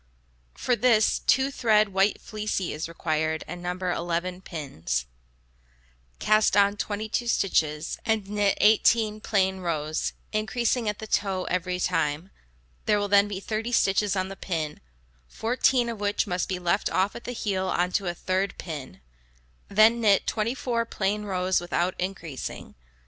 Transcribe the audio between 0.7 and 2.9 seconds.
this, two thread white fleecy is